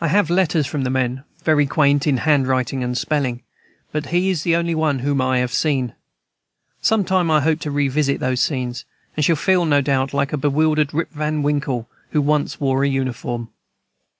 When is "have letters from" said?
0.08-0.82